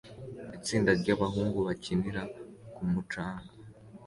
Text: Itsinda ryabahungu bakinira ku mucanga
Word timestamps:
Itsinda 0.57 0.91
ryabahungu 0.99 1.57
bakinira 1.67 2.21
ku 2.73 2.81
mucanga 2.91 3.51